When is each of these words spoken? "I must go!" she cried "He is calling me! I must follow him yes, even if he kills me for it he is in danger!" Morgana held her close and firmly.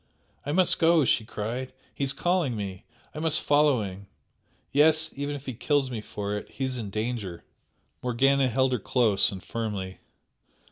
"I 0.47 0.51
must 0.51 0.79
go!" 0.79 1.05
she 1.05 1.25
cried 1.25 1.73
"He 1.93 2.03
is 2.03 2.11
calling 2.11 2.55
me! 2.55 2.85
I 3.13 3.19
must 3.19 3.39
follow 3.39 3.83
him 3.83 4.07
yes, 4.71 5.13
even 5.15 5.35
if 5.35 5.45
he 5.45 5.53
kills 5.53 5.91
me 5.91 6.01
for 6.01 6.35
it 6.39 6.49
he 6.49 6.63
is 6.63 6.79
in 6.79 6.89
danger!" 6.89 7.43
Morgana 8.01 8.49
held 8.49 8.71
her 8.71 8.79
close 8.79 9.31
and 9.31 9.43
firmly. 9.43 9.99